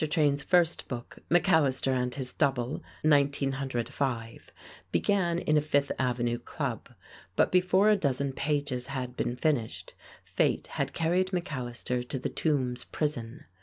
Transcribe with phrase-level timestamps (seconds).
[0.09, 4.51] Train's first book, "McAllister and His Double" (1905),
[4.91, 6.89] began in a Fifth Avenue club,
[7.35, 9.93] but before a dozen pages had been finished,
[10.23, 13.45] fate had carried McAllister to the Tombs Prison.